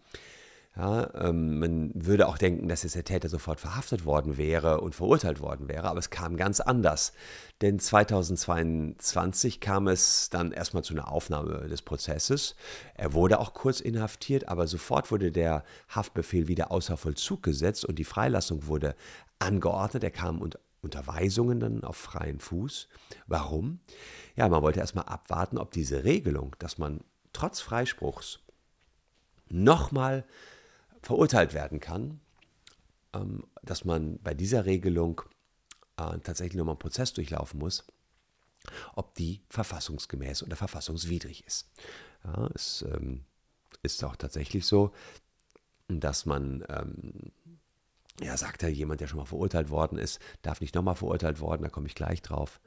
Ja, 0.77 1.09
ähm, 1.15 1.59
man 1.59 1.91
würde 1.95 2.27
auch 2.27 2.37
denken, 2.37 2.67
dass 2.67 2.83
jetzt 2.83 2.95
der 2.95 3.05
Täter 3.05 3.29
sofort 3.29 3.61
verhaftet 3.61 4.03
worden 4.03 4.35
wäre 4.35 4.81
und 4.81 4.93
verurteilt 4.93 5.39
worden 5.39 5.69
wäre, 5.69 5.87
aber 5.87 5.99
es 5.99 6.09
kam 6.09 6.35
ganz 6.35 6.59
anders. 6.59 7.13
Denn 7.61 7.79
2022 7.79 9.61
kam 9.61 9.87
es 9.87 10.29
dann 10.29 10.51
erstmal 10.51 10.83
zu 10.83 10.93
einer 10.93 11.09
Aufnahme 11.09 11.69
des 11.69 11.81
Prozesses. 11.81 12.55
Er 12.93 13.13
wurde 13.13 13.39
auch 13.39 13.53
kurz 13.53 13.79
inhaftiert, 13.79 14.49
aber 14.49 14.67
sofort 14.67 15.11
wurde 15.11 15.31
der 15.31 15.63
Haftbefehl 15.87 16.49
wieder 16.49 16.71
außer 16.71 16.97
Vollzug 16.97 17.41
gesetzt 17.41 17.85
und 17.85 17.97
die 17.97 18.03
Freilassung 18.03 18.67
wurde 18.67 18.95
angeordnet. 19.39 20.03
Er 20.03 20.11
kam 20.11 20.41
unter 20.41 20.59
Unterweisungen 20.81 21.59
dann 21.59 21.83
auf 21.83 21.97
freien 21.97 22.39
Fuß. 22.39 22.87
Warum? 23.25 23.79
Ja, 24.35 24.47
man 24.47 24.61
wollte 24.61 24.79
erstmal 24.79 25.05
abwarten, 25.05 25.57
ob 25.57 25.71
diese 25.71 26.03
Regelung, 26.03 26.55
dass 26.59 26.77
man 26.77 26.99
trotz 27.33 27.59
Freispruchs 27.59 28.39
nochmal 29.49 30.25
verurteilt 31.05 31.53
werden 31.53 31.79
kann, 31.79 32.19
ähm, 33.13 33.45
dass 33.61 33.85
man 33.85 34.17
bei 34.23 34.33
dieser 34.33 34.65
Regelung 34.65 35.21
äh, 35.97 36.17
tatsächlich 36.19 36.55
nochmal 36.55 36.73
einen 36.73 36.79
Prozess 36.79 37.13
durchlaufen 37.13 37.59
muss, 37.59 37.85
ob 38.95 39.13
die 39.13 39.41
verfassungsgemäß 39.49 40.41
oder 40.41 40.55
verfassungswidrig 40.55 41.45
ist. 41.45 41.69
Ja, 42.23 42.49
es 42.55 42.83
ähm, 42.91 43.23
ist 43.83 44.03
auch 44.03 44.15
tatsächlich 44.15 44.65
so, 44.65 44.93
dass 45.87 46.25
man, 46.25 46.65
ähm, 46.69 47.31
ja, 48.19 48.35
sagt 48.35 48.63
ja 48.63 48.69
jemand, 48.69 48.99
der 48.99 49.07
schon 49.07 49.19
mal 49.19 49.25
verurteilt 49.25 49.69
worden 49.69 49.99
ist, 49.99 50.19
darf 50.41 50.59
nicht 50.59 50.73
nochmal 50.73 50.95
verurteilt 50.95 51.39
worden, 51.39 51.61
da 51.61 51.69
komme 51.69 51.85
ich 51.85 51.93
gleich 51.93 52.23
drauf, 52.23 52.59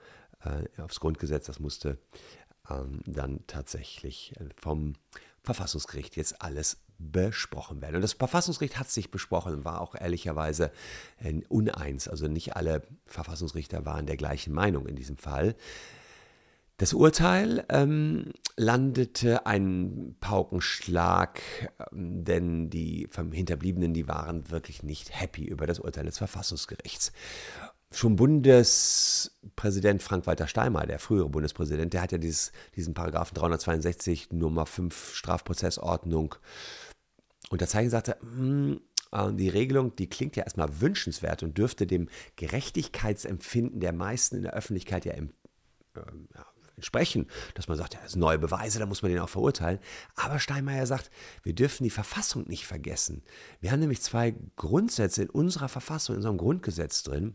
äh, 0.45 0.81
aufs 0.81 1.01
Grundgesetz, 1.01 1.47
das 1.47 1.59
musste 1.59 1.99
dann 3.07 3.47
tatsächlich 3.47 4.39
äh, 4.39 4.45
vom 4.55 4.93
Verfassungsgericht 5.43 6.17
jetzt 6.17 6.43
alles 6.43 6.79
besprochen 6.99 7.81
werden. 7.81 7.97
Und 7.97 8.03
das 8.03 8.15
Verfassungsgericht 8.15 8.79
hat 8.79 8.91
sich 8.91 9.11
besprochen 9.11 9.55
und 9.55 9.65
war 9.65 9.81
auch 9.81 9.95
ehrlicherweise 9.95 10.73
uneins. 11.49 12.09
Also 12.09 12.29
nicht 12.29 12.57
alle 12.57 12.83
Verfassungsrichter 13.07 13.87
waren 13.87 14.07
der 14.07 14.17
gleichen 14.17 14.53
Meinung 14.53 14.87
in 14.87 14.97
diesem 14.97 15.17
Fall. 15.17 15.55
Das 16.79 16.95
Urteil 16.95 17.65
ähm, 17.71 18.33
landete 18.57 19.47
ein 19.47 20.15
Paukenschlag, 20.21 21.41
ähm, 21.91 22.25
denn 22.25 22.71
die 22.71 23.09
Hinterbliebenen, 23.33 23.95
die 23.95 24.07
waren 24.07 24.49
wirklich 24.51 24.85
nicht 24.85 25.21
happy 25.21 25.45
über 25.45 25.67
das 25.67 25.81
Urteil 25.81 26.05
des 26.05 26.19
Verfassungsgerichts. 26.19 27.13
Schon 27.91 28.17
Bundespräsident 28.17 30.03
Frank-Walter 30.03 30.47
Steinmeier, 30.47 30.87
der 30.87 30.99
frühere 30.99 31.31
Bundespräsident, 31.31 31.95
der 31.95 32.03
hat 32.03 32.13
ja 32.13 32.19
dieses, 32.19 32.53
diesen 32.77 32.93
Paragraphen 32.93 33.35
362 33.35 34.31
Nummer 34.31 34.67
5 34.67 35.15
Strafprozessordnung 35.15 36.35
unterzeichnet, 37.49 37.93
sagte, 37.93 38.19
hm, 38.21 38.81
äh, 39.13 39.33
die 39.33 39.49
Regelung, 39.49 39.97
die 39.97 40.09
klingt 40.09 40.37
ja 40.37 40.45
erstmal 40.45 40.81
wünschenswert 40.81 41.43
und 41.43 41.57
dürfte 41.57 41.87
dem 41.87 42.11
Gerechtigkeitsempfinden 42.37 43.81
der 43.81 43.95
meisten 43.95 44.37
in 44.37 44.43
der 44.43 44.53
Öffentlichkeit 44.53 45.07
ja, 45.07 45.15
im, 45.15 45.31
äh, 45.95 46.01
ja 46.35 46.47
entsprechen, 46.79 47.27
dass 47.55 47.69
man 47.69 47.77
sagt, 47.77 47.95
ja, 47.95 48.01
das 48.03 48.13
sind 48.13 48.21
neue 48.21 48.39
Beweise, 48.39 48.79
da 48.79 48.87
muss 48.87 49.03
man 49.03 49.11
den 49.11 49.21
auch 49.21 49.29
verurteilen. 49.29 49.81
Aber 50.15 50.39
Steinmeier 50.39 50.87
sagt, 50.87 51.11
wir 51.43 51.53
dürfen 51.53 51.85
die 51.85 51.91
Verfassung 51.91 52.47
nicht 52.49 52.67
vergessen. 52.67 53.23
Wir 53.61 53.73
haben 53.73 53.81
nämlich 53.81 54.01
zwei 54.01 54.35
Grundsätze 54.57 55.23
in 55.23 55.31
unserer 55.31 55.69
Verfassung, 55.69 56.15
in 56.15 56.19
unserem 56.19 56.39
Grundgesetz 56.39 57.03
drin, 57.03 57.35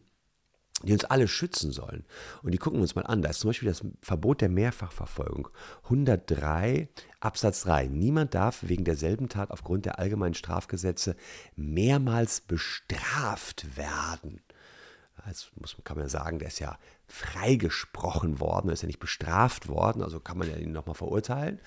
die 0.83 0.93
uns 0.93 1.05
alle 1.05 1.27
schützen 1.27 1.71
sollen. 1.71 2.05
Und 2.41 2.51
die 2.51 2.57
gucken 2.57 2.79
wir 2.79 2.83
uns 2.83 2.95
mal 2.95 3.05
an. 3.05 3.21
Da 3.21 3.29
ist 3.29 3.39
zum 3.39 3.49
Beispiel 3.49 3.69
das 3.69 3.83
Verbot 4.01 4.41
der 4.41 4.49
Mehrfachverfolgung. 4.49 5.49
103 5.85 6.89
Absatz 7.19 7.63
3. 7.63 7.87
Niemand 7.87 8.33
darf 8.33 8.59
wegen 8.63 8.83
derselben 8.83 9.29
Tat 9.29 9.51
aufgrund 9.51 9.85
der 9.85 9.99
allgemeinen 9.99 10.33
Strafgesetze 10.33 11.15
mehrmals 11.55 12.41
bestraft 12.41 13.77
werden. 13.77 14.41
Jetzt 15.25 15.51
muss, 15.55 15.77
kann 15.83 15.97
man 15.97 16.09
sagen, 16.09 16.39
der 16.39 16.49
ist 16.49 16.59
ja 16.59 16.77
freigesprochen 17.07 18.39
worden, 18.39 18.69
er 18.69 18.73
ist 18.73 18.81
ja 18.81 18.87
nicht 18.87 18.99
bestraft 18.99 19.69
worden, 19.69 20.03
also 20.03 20.19
kann 20.19 20.37
man 20.37 20.49
ja 20.49 20.57
ihn 20.57 20.73
nochmal 20.73 20.95
verurteilen. 20.95 21.61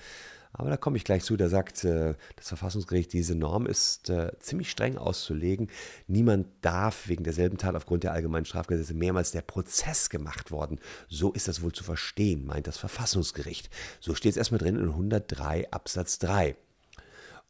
Aber 0.57 0.71
da 0.71 0.77
komme 0.77 0.97
ich 0.97 1.03
gleich 1.03 1.23
zu, 1.23 1.37
da 1.37 1.49
sagt 1.49 1.83
äh, 1.83 2.15
das 2.35 2.47
Verfassungsgericht, 2.47 3.13
diese 3.13 3.35
Norm 3.35 3.67
ist 3.67 4.09
äh, 4.09 4.31
ziemlich 4.39 4.71
streng 4.71 4.97
auszulegen. 4.97 5.69
Niemand 6.07 6.47
darf 6.61 7.07
wegen 7.07 7.23
derselben 7.23 7.59
Tat 7.59 7.75
aufgrund 7.75 8.03
der 8.03 8.11
allgemeinen 8.11 8.45
Strafgesetze 8.45 8.95
mehrmals 8.95 9.31
der 9.31 9.43
Prozess 9.43 10.09
gemacht 10.09 10.49
worden. 10.49 10.79
So 11.09 11.31
ist 11.31 11.47
das 11.47 11.61
wohl 11.61 11.73
zu 11.73 11.83
verstehen, 11.83 12.45
meint 12.45 12.65
das 12.65 12.77
Verfassungsgericht. 12.77 13.69
So 13.99 14.15
steht 14.15 14.31
es 14.31 14.37
erstmal 14.37 14.57
drin 14.57 14.77
in 14.77 14.89
103 14.89 15.69
Absatz 15.69 16.17
3. 16.17 16.55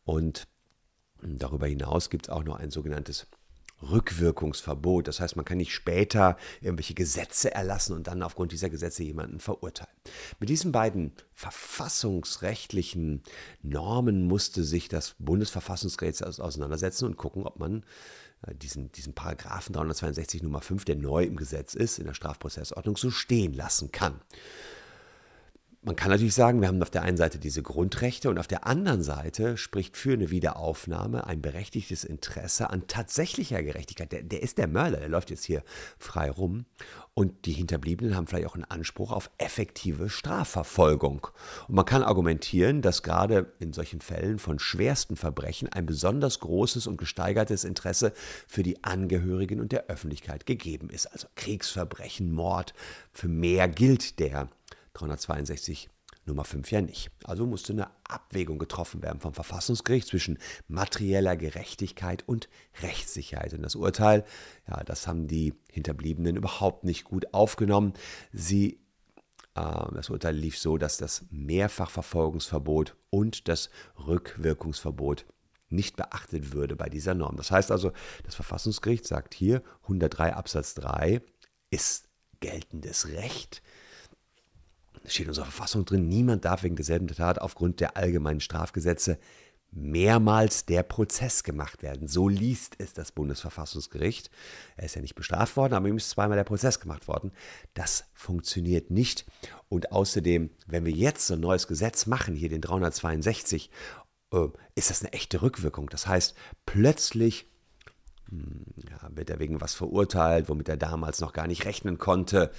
Und 0.03 0.47
darüber 1.21 1.67
hinaus 1.67 2.09
gibt 2.09 2.27
es 2.27 2.29
auch 2.29 2.43
noch 2.43 2.59
ein 2.59 2.71
sogenanntes 2.71 3.27
Rückwirkungsverbot. 3.81 5.07
Das 5.07 5.19
heißt, 5.19 5.35
man 5.35 5.45
kann 5.45 5.57
nicht 5.57 5.73
später 5.73 6.37
irgendwelche 6.61 6.93
Gesetze 6.93 7.53
erlassen 7.53 7.93
und 7.93 8.07
dann 8.07 8.23
aufgrund 8.23 8.51
dieser 8.51 8.69
Gesetze 8.69 9.03
jemanden 9.03 9.39
verurteilen. 9.39 9.91
Mit 10.39 10.49
diesen 10.49 10.71
beiden 10.71 11.13
verfassungsrechtlichen 11.33 13.23
Normen 13.61 14.27
musste 14.27 14.63
sich 14.63 14.87
das 14.87 15.15
Bundesverfassungsgericht 15.19 16.23
auseinandersetzen 16.23 17.05
und 17.05 17.17
gucken, 17.17 17.43
ob 17.43 17.59
man 17.59 17.83
äh, 18.45 18.55
diesen, 18.55 18.91
diesen 18.91 19.13
Paragraphen 19.13 19.73
362 19.73 20.43
Nummer 20.43 20.61
5, 20.61 20.85
der 20.85 20.95
neu 20.95 21.23
im 21.23 21.35
Gesetz 21.35 21.75
ist, 21.75 21.99
in 21.99 22.05
der 22.05 22.13
Strafprozessordnung, 22.13 22.97
so 22.97 23.11
stehen 23.11 23.53
lassen 23.53 23.91
kann. 23.91 24.21
Man 25.83 25.95
kann 25.95 26.09
natürlich 26.09 26.33
sagen, 26.33 26.59
wir 26.59 26.67
haben 26.67 26.81
auf 26.81 26.89
der 26.89 27.03
einen 27.03 27.17
Seite 27.17 27.37
diese 27.37 27.61
Grundrechte 27.61 28.29
und 28.29 28.39
auf 28.39 28.47
der 28.47 28.65
anderen 28.65 29.03
Seite 29.03 29.57
spricht 29.57 29.95
für 29.95 30.13
eine 30.13 30.31
Wiederaufnahme 30.31 31.27
ein 31.27 31.41
berechtigtes 31.41 32.03
Interesse 32.03 32.71
an 32.71 32.87
tatsächlicher 32.87 33.61
Gerechtigkeit. 33.61 34.11
Der, 34.11 34.23
der 34.23 34.41
ist 34.41 34.57
der 34.57 34.67
Mörder, 34.67 34.97
der 34.97 35.07
läuft 35.07 35.29
jetzt 35.29 35.45
hier 35.45 35.63
frei 35.99 36.31
rum. 36.31 36.65
Und 37.13 37.45
die 37.45 37.53
Hinterbliebenen 37.53 38.15
haben 38.15 38.27
vielleicht 38.27 38.47
auch 38.47 38.55
einen 38.55 38.65
Anspruch 38.65 39.11
auf 39.11 39.29
effektive 39.37 40.09
Strafverfolgung. 40.09 41.27
Und 41.67 41.75
man 41.75 41.85
kann 41.85 42.03
argumentieren, 42.03 42.81
dass 42.81 43.03
gerade 43.03 43.53
in 43.59 43.71
solchen 43.71 44.01
Fällen 44.01 44.39
von 44.39 44.59
schwersten 44.59 45.15
Verbrechen 45.15 45.69
ein 45.69 45.85
besonders 45.85 46.39
großes 46.39 46.87
und 46.87 46.97
gesteigertes 46.97 47.63
Interesse 47.63 48.13
für 48.47 48.63
die 48.63 48.83
Angehörigen 48.83 49.59
und 49.59 49.71
der 49.71 49.85
Öffentlichkeit 49.87 50.47
gegeben 50.47 50.89
ist. 50.89 51.05
Also 51.05 51.27
Kriegsverbrechen, 51.35 52.31
Mord, 52.31 52.73
für 53.13 53.27
mehr 53.27 53.67
gilt 53.67 54.19
der 54.19 54.49
362 54.97 55.89
Nummer 56.25 56.43
5 56.43 56.71
ja 56.71 56.81
nicht. 56.81 57.09
Also 57.23 57.45
musste 57.45 57.73
eine 57.73 57.89
Abwägung 58.03 58.59
getroffen 58.59 59.01
werden 59.01 59.19
vom 59.19 59.33
Verfassungsgericht 59.33 60.07
zwischen 60.07 60.39
materieller 60.67 61.37
Gerechtigkeit 61.37 62.27
und 62.27 62.49
Rechtssicherheit. 62.81 63.53
Und 63.53 63.63
das 63.63 63.75
Urteil, 63.75 64.25
ja, 64.67 64.83
das 64.83 65.07
haben 65.07 65.27
die 65.27 65.53
Hinterbliebenen 65.71 66.35
überhaupt 66.35 66.83
nicht 66.83 67.05
gut 67.05 67.33
aufgenommen. 67.33 67.93
Sie, 68.33 68.79
äh, 69.55 69.93
das 69.93 70.09
Urteil 70.09 70.35
lief 70.35 70.57
so, 70.57 70.77
dass 70.77 70.97
das 70.97 71.25
Mehrfachverfolgungsverbot 71.29 72.95
und 73.09 73.47
das 73.47 73.69
Rückwirkungsverbot 74.05 75.25
nicht 75.69 75.97
beachtet 75.97 76.53
würde 76.53 76.75
bei 76.75 76.89
dieser 76.89 77.13
Norm. 77.13 77.35
Das 77.35 77.51
heißt 77.51 77.71
also, 77.71 77.91
das 78.23 78.35
Verfassungsgericht 78.35 79.05
sagt 79.05 79.33
hier, 79.33 79.61
103 79.83 80.33
Absatz 80.33 80.75
3 80.75 81.21
ist 81.69 82.07
geltendes 82.39 83.09
Recht 83.09 83.61
steht 85.07 85.25
in 85.25 85.29
unserer 85.29 85.45
Verfassung 85.45 85.85
drin, 85.85 86.07
niemand 86.07 86.45
darf 86.45 86.63
wegen 86.63 86.75
derselben 86.75 87.07
Tat 87.07 87.39
aufgrund 87.39 87.79
der 87.79 87.97
allgemeinen 87.97 88.39
Strafgesetze 88.39 89.19
mehrmals 89.71 90.65
der 90.65 90.83
Prozess 90.83 91.43
gemacht 91.43 91.83
werden. 91.83 92.07
So 92.07 92.29
liest 92.29 92.75
es 92.79 92.93
das 92.93 93.11
Bundesverfassungsgericht. 93.11 94.29
Er 94.75 94.85
ist 94.85 94.95
ja 94.95 95.01
nicht 95.01 95.15
bestraft 95.15 95.57
worden, 95.57 95.73
aber 95.73 95.87
ihm 95.87 95.97
ist 95.97 96.09
zweimal 96.09 96.37
der 96.37 96.45
Prozess 96.45 96.79
gemacht 96.79 97.07
worden. 97.07 97.31
Das 97.73 98.05
funktioniert 98.13 98.91
nicht. 98.91 99.25
Und 99.69 99.91
außerdem, 99.91 100.49
wenn 100.67 100.85
wir 100.85 100.93
jetzt 100.93 101.27
so 101.27 101.33
ein 101.33 101.41
neues 101.41 101.67
Gesetz 101.67 102.05
machen, 102.05 102.35
hier 102.35 102.49
den 102.49 102.61
362, 102.61 103.69
äh, 104.31 104.47
ist 104.75 104.89
das 104.89 105.01
eine 105.01 105.13
echte 105.13 105.41
Rückwirkung. 105.41 105.89
Das 105.89 106.07
heißt, 106.07 106.35
plötzlich 106.65 107.47
hm, 108.29 108.65
ja, 108.89 109.09
wird 109.15 109.29
er 109.29 109.39
wegen 109.39 109.61
was 109.61 109.75
verurteilt, 109.75 110.49
womit 110.49 110.69
er 110.69 110.77
damals 110.77 111.19
noch 111.19 111.33
gar 111.33 111.47
nicht 111.47 111.65
rechnen 111.65 111.97
konnte. 111.97 112.51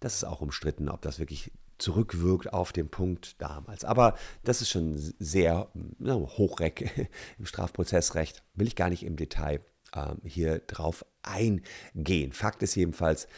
Das 0.00 0.14
ist 0.14 0.24
auch 0.24 0.40
umstritten, 0.40 0.88
ob 0.88 1.02
das 1.02 1.18
wirklich 1.18 1.52
zurückwirkt 1.78 2.52
auf 2.52 2.72
den 2.72 2.88
Punkt 2.88 3.40
damals. 3.40 3.84
Aber 3.84 4.16
das 4.42 4.62
ist 4.62 4.70
schon 4.70 4.96
sehr 4.96 5.68
ja, 5.98 6.14
hochreck 6.14 7.10
im 7.38 7.46
Strafprozessrecht. 7.46 8.42
Will 8.54 8.66
ich 8.66 8.76
gar 8.76 8.90
nicht 8.90 9.04
im 9.04 9.16
Detail 9.16 9.60
äh, 9.92 10.14
hier 10.24 10.58
drauf 10.60 11.04
eingehen. 11.22 12.32
Fakt 12.32 12.62
ist 12.62 12.74
jedenfalls, 12.74 13.28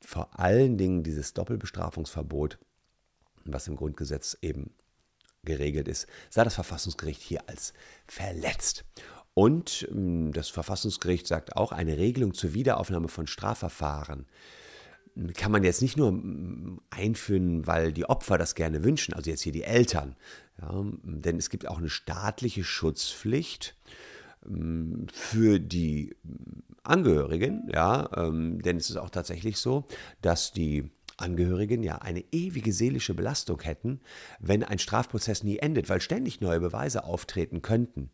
vor 0.00 0.38
allen 0.38 0.78
Dingen 0.78 1.02
dieses 1.02 1.34
Doppelbestrafungsverbot, 1.34 2.58
was 3.44 3.68
im 3.68 3.76
Grundgesetz 3.76 4.36
eben 4.42 4.74
geregelt 5.44 5.88
ist, 5.88 6.06
sah 6.30 6.44
das 6.44 6.54
Verfassungsgericht 6.54 7.22
hier 7.22 7.48
als 7.48 7.72
verletzt. 8.06 8.84
Und 9.34 9.86
ähm, 9.90 10.32
das 10.32 10.48
Verfassungsgericht 10.48 11.26
sagt 11.26 11.56
auch, 11.56 11.72
eine 11.72 11.96
Regelung 11.96 12.34
zur 12.34 12.54
Wiederaufnahme 12.54 13.08
von 13.08 13.26
Strafverfahren 13.26 14.26
kann 15.36 15.52
man 15.52 15.64
jetzt 15.64 15.82
nicht 15.82 15.96
nur 15.96 16.12
mm, 16.12 16.80
einführen, 16.90 17.66
weil 17.66 17.92
die 17.92 18.04
Opfer 18.04 18.38
das 18.38 18.54
gerne 18.54 18.84
wünschen, 18.84 19.14
also 19.14 19.30
jetzt 19.30 19.42
hier 19.42 19.52
die 19.52 19.64
Eltern, 19.64 20.16
ja, 20.60 20.84
denn 21.02 21.36
es 21.36 21.50
gibt 21.50 21.68
auch 21.68 21.78
eine 21.78 21.88
staatliche 21.88 22.64
Schutzpflicht 22.64 23.76
mm, 24.46 25.06
für 25.12 25.58
die 25.60 26.16
Angehörigen, 26.82 27.68
ja, 27.72 28.08
ähm, 28.16 28.62
denn 28.62 28.76
es 28.76 28.90
ist 28.90 28.96
auch 28.96 29.10
tatsächlich 29.10 29.58
so, 29.58 29.84
dass 30.22 30.52
die 30.52 30.90
Angehörigen 31.16 31.82
ja 31.82 31.96
eine 31.96 32.24
ewige 32.30 32.72
seelische 32.72 33.14
Belastung 33.14 33.60
hätten, 33.62 34.00
wenn 34.38 34.62
ein 34.62 34.78
Strafprozess 34.78 35.42
nie 35.42 35.58
endet, 35.58 35.88
weil 35.88 36.00
ständig 36.00 36.40
neue 36.40 36.60
Beweise 36.60 37.04
auftreten 37.04 37.60
könnten. 37.60 38.10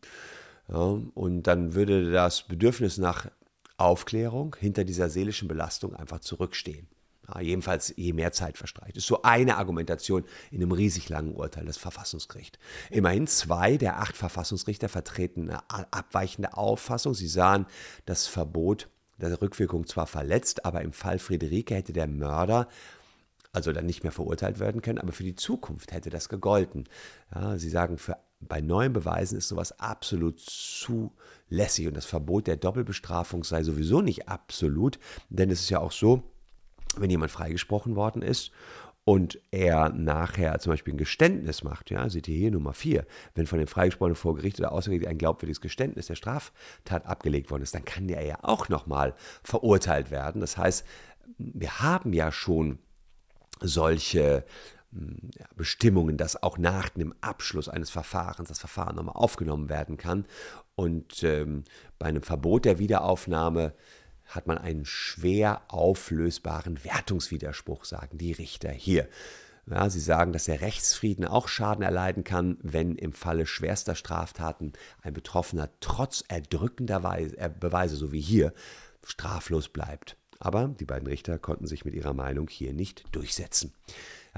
Ja, 0.68 0.98
und 1.14 1.42
dann 1.42 1.74
würde 1.74 2.10
das 2.10 2.46
Bedürfnis 2.46 2.96
nach 2.96 3.30
Aufklärung 3.76 4.56
hinter 4.58 4.84
dieser 4.84 5.10
seelischen 5.10 5.48
Belastung 5.48 5.94
einfach 5.94 6.20
zurückstehen. 6.20 6.88
Ja, 7.28 7.40
jedenfalls, 7.40 7.94
je 7.96 8.12
mehr 8.12 8.32
Zeit 8.32 8.58
verstreicht. 8.58 8.96
Ist 8.96 9.06
so 9.06 9.22
eine 9.22 9.56
Argumentation 9.56 10.24
in 10.50 10.62
einem 10.62 10.72
riesig 10.72 11.08
langen 11.08 11.34
Urteil 11.34 11.64
des 11.64 11.78
Verfassungsgerichts. 11.78 12.58
Immerhin 12.90 13.26
zwei 13.26 13.76
der 13.76 14.00
acht 14.00 14.16
Verfassungsrichter 14.16 14.88
vertreten 14.88 15.50
eine 15.50 15.92
abweichende 15.92 16.56
Auffassung. 16.56 17.14
Sie 17.14 17.28
sahen 17.28 17.66
das 18.04 18.26
Verbot 18.26 18.88
der 19.18 19.40
Rückwirkung 19.40 19.86
zwar 19.86 20.06
verletzt, 20.06 20.64
aber 20.64 20.82
im 20.82 20.92
Fall 20.92 21.18
Friederike 21.18 21.74
hätte 21.74 21.92
der 21.92 22.08
Mörder 22.08 22.68
also 23.52 23.72
dann 23.72 23.86
nicht 23.86 24.02
mehr 24.02 24.12
verurteilt 24.12 24.58
werden 24.58 24.82
können, 24.82 24.98
aber 24.98 25.12
für 25.12 25.22
die 25.22 25.36
Zukunft 25.36 25.92
hätte 25.92 26.10
das 26.10 26.28
gegolten. 26.28 26.88
Ja, 27.32 27.56
sie 27.56 27.70
sagen, 27.70 27.98
für, 27.98 28.16
bei 28.40 28.60
neuen 28.60 28.92
Beweisen 28.92 29.38
ist 29.38 29.48
sowas 29.48 29.78
absolut 29.78 30.40
zulässig 30.40 31.86
und 31.86 31.96
das 31.96 32.04
Verbot 32.04 32.48
der 32.48 32.56
Doppelbestrafung 32.56 33.44
sei 33.44 33.62
sowieso 33.62 34.00
nicht 34.00 34.28
absolut, 34.28 34.98
denn 35.28 35.50
es 35.50 35.60
ist 35.60 35.70
ja 35.70 35.78
auch 35.78 35.92
so, 35.92 36.24
wenn 37.00 37.10
jemand 37.10 37.30
freigesprochen 37.30 37.96
worden 37.96 38.22
ist 38.22 38.52
und 39.04 39.38
er 39.50 39.90
nachher 39.90 40.58
zum 40.58 40.72
Beispiel 40.72 40.94
ein 40.94 40.98
Geständnis 40.98 41.62
macht, 41.62 41.90
ja, 41.90 42.08
seht 42.08 42.26
ihr 42.26 42.36
hier 42.36 42.50
Nummer 42.50 42.72
4, 42.72 43.04
wenn 43.34 43.46
von 43.46 43.58
dem 43.58 43.68
Freigesprochenen 43.68 44.16
vor 44.16 44.34
Gericht 44.34 44.58
oder 44.58 44.72
außergerichtlich 44.72 45.10
ein 45.10 45.18
glaubwürdiges 45.18 45.60
Geständnis 45.60 46.06
der 46.06 46.14
Straftat 46.14 47.04
abgelegt 47.06 47.50
worden 47.50 47.62
ist, 47.62 47.74
dann 47.74 47.84
kann 47.84 48.08
der 48.08 48.24
ja 48.24 48.38
auch 48.42 48.68
nochmal 48.68 49.14
verurteilt 49.42 50.10
werden. 50.10 50.40
Das 50.40 50.56
heißt, 50.56 50.86
wir 51.36 51.80
haben 51.80 52.12
ja 52.12 52.32
schon 52.32 52.78
solche 53.60 54.44
hm, 54.92 55.30
Bestimmungen, 55.54 56.16
dass 56.16 56.42
auch 56.42 56.56
nach 56.56 56.88
dem 56.88 57.14
Abschluss 57.20 57.68
eines 57.68 57.90
Verfahrens 57.90 58.48
das 58.48 58.58
Verfahren 58.58 58.96
nochmal 58.96 59.16
aufgenommen 59.16 59.68
werden 59.68 59.98
kann. 59.98 60.24
Und 60.76 61.22
ähm, 61.22 61.64
bei 61.98 62.06
einem 62.06 62.22
Verbot 62.22 62.64
der 62.64 62.78
Wiederaufnahme 62.78 63.74
hat 64.26 64.46
man 64.46 64.58
einen 64.58 64.84
schwer 64.84 65.62
auflösbaren 65.68 66.84
Wertungswiderspruch, 66.84 67.84
sagen 67.84 68.18
die 68.18 68.32
Richter 68.32 68.70
hier. 68.70 69.08
Ja, 69.66 69.88
sie 69.88 70.00
sagen, 70.00 70.32
dass 70.32 70.44
der 70.44 70.60
Rechtsfrieden 70.60 71.24
auch 71.24 71.48
Schaden 71.48 71.82
erleiden 71.82 72.22
kann, 72.22 72.58
wenn 72.62 72.96
im 72.96 73.12
Falle 73.12 73.46
schwerster 73.46 73.94
Straftaten 73.94 74.74
ein 75.00 75.14
Betroffener 75.14 75.70
trotz 75.80 76.22
erdrückender 76.28 77.02
äh, 77.16 77.50
Beweise, 77.58 77.96
so 77.96 78.12
wie 78.12 78.20
hier, 78.20 78.52
straflos 79.02 79.68
bleibt. 79.70 80.18
Aber 80.38 80.68
die 80.68 80.84
beiden 80.84 81.06
Richter 81.06 81.38
konnten 81.38 81.66
sich 81.66 81.86
mit 81.86 81.94
ihrer 81.94 82.12
Meinung 82.12 82.48
hier 82.48 82.74
nicht 82.74 83.04
durchsetzen. 83.12 83.72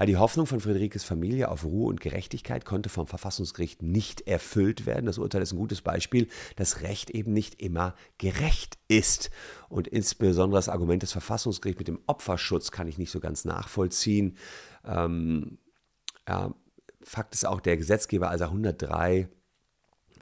Die 0.05 0.17
Hoffnung 0.17 0.45
von 0.45 0.59
Friederikes 0.59 1.03
Familie 1.03 1.49
auf 1.49 1.63
Ruhe 1.63 1.87
und 1.87 2.01
Gerechtigkeit 2.01 2.65
konnte 2.65 2.87
vom 2.87 3.07
Verfassungsgericht 3.07 3.81
nicht 3.81 4.21
erfüllt 4.21 4.85
werden. 4.85 5.07
Das 5.07 5.17
Urteil 5.17 5.41
ist 5.41 5.53
ein 5.53 5.57
gutes 5.57 5.81
Beispiel, 5.81 6.27
dass 6.55 6.81
Recht 6.81 7.09
eben 7.09 7.33
nicht 7.33 7.61
immer 7.61 7.95
gerecht 8.19 8.77
ist. 8.87 9.31
Und 9.69 9.87
insbesondere 9.87 10.59
das 10.59 10.69
Argument 10.69 11.01
des 11.01 11.11
Verfassungsgerichts 11.11 11.79
mit 11.79 11.87
dem 11.87 11.99
Opferschutz 12.05 12.71
kann 12.71 12.87
ich 12.87 12.99
nicht 12.99 13.11
so 13.11 13.19
ganz 13.19 13.43
nachvollziehen. 13.43 14.37
Ähm, 14.85 15.57
ja, 16.27 16.53
Fakt 17.01 17.33
ist 17.33 17.45
auch, 17.45 17.61
der 17.61 17.77
Gesetzgeber, 17.77 18.29
als 18.29 18.41
er 18.41 18.47
103 18.47 19.29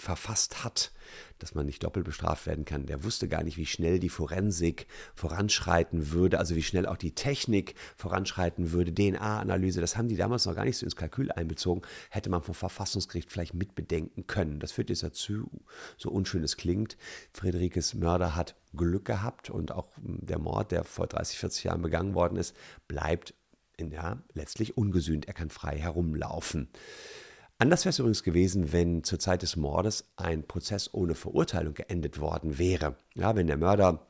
verfasst 0.02 0.64
hat, 0.64 0.92
dass 1.40 1.56
man 1.56 1.66
nicht 1.66 1.84
doppelt 1.84 2.06
bestraft 2.06 2.46
werden 2.48 2.66
kann. 2.66 2.86
Der 2.86 3.04
wusste 3.04 3.28
gar 3.28 3.44
nicht, 3.44 3.58
wie 3.58 3.66
schnell 3.66 4.00
die 4.00 4.10
Forensik 4.10 4.88
voranschreiten 5.16 6.12
würde, 6.12 6.40
also 6.40 6.56
wie 6.56 6.64
schnell 6.64 6.86
auch 6.86 6.98
die 6.98 7.14
Technik 7.14 7.76
voranschreiten 7.96 8.72
würde. 8.72 8.94
DNA-Analyse, 8.94 9.82
das 9.82 9.98
haben 9.98 10.08
die 10.08 10.16
damals 10.16 10.46
noch 10.46 10.56
gar 10.56 10.66
nicht 10.66 10.78
so 10.78 10.86
ins 10.86 10.96
Kalkül 10.96 11.32
einbezogen. 11.32 11.82
Hätte 12.10 12.30
man 12.30 12.42
vom 12.42 12.56
Verfassungsgericht 12.56 13.32
vielleicht 13.32 13.54
mitbedenken 13.54 14.28
können. 14.28 14.60
Das 14.60 14.72
führt 14.72 14.90
jetzt 14.90 15.04
dazu, 15.04 15.50
so 15.98 16.10
unschön 16.10 16.44
es 16.44 16.58
klingt. 16.58 16.98
Friederikes 17.34 17.94
Mörder 17.94 18.36
hat 18.36 18.56
Glück 18.76 19.06
gehabt 19.06 19.50
und 19.50 19.72
auch 19.72 19.90
der 19.98 20.40
Mord, 20.40 20.72
der 20.72 20.84
vor 20.84 21.08
30, 21.08 21.38
40 21.38 21.64
Jahren 21.66 21.82
begangen 21.82 22.14
worden 22.14 22.38
ist, 22.38 22.56
bleibt 22.88 23.34
ja, 23.80 24.22
letztlich 24.34 24.78
ungesühnt. 24.78 25.28
Er 25.28 25.34
kann 25.34 25.50
frei 25.50 25.78
herumlaufen. 25.78 26.70
Anders 27.58 27.86
wäre 27.86 27.92
es 27.92 28.00
übrigens 28.00 28.24
gewesen, 28.24 28.74
wenn 28.74 29.04
zur 29.04 29.20
Zeit 29.20 29.42
des 29.42 29.56
Mordes 29.56 30.06
ein 30.18 30.44
Prozess 30.44 30.94
ohne 30.94 31.16
Verurteilung 31.16 31.74
geendet 31.74 32.20
worden 32.20 32.58
wäre. 32.58 32.96
Ja, 33.14 33.36
wenn 33.36 33.48
der 33.48 33.58
Mörder 33.58 34.06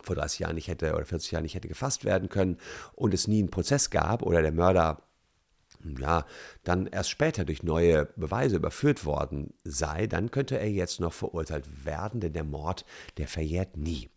vor 0.00 0.16
30 0.16 0.40
Jahren 0.40 0.54
nicht 0.54 0.68
hätte 0.68 0.94
oder 0.94 1.04
40 1.04 1.32
Jahren 1.32 1.42
nicht 1.42 1.54
hätte 1.54 1.68
gefasst 1.68 2.04
werden 2.04 2.28
können 2.28 2.56
und 2.94 3.12
es 3.12 3.28
nie 3.28 3.40
einen 3.40 3.50
Prozess 3.50 3.90
gab 3.90 4.22
oder 4.22 4.40
der 4.40 4.52
Mörder 4.52 5.02
ja, 5.98 6.26
dann 6.64 6.86
erst 6.86 7.10
später 7.10 7.44
durch 7.44 7.62
neue 7.62 8.06
Beweise 8.16 8.56
überführt 8.56 9.04
worden 9.04 9.54
sei, 9.64 10.06
dann 10.06 10.30
könnte 10.30 10.58
er 10.58 10.70
jetzt 10.70 10.98
noch 10.98 11.12
verurteilt 11.12 11.84
werden, 11.84 12.20
denn 12.20 12.32
der 12.32 12.44
Mord, 12.44 12.84
der 13.16 13.28
verjährt 13.28 13.76
nie. 13.76 14.10